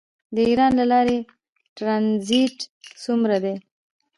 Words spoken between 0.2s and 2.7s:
د ایران له لارې ټرانزیټ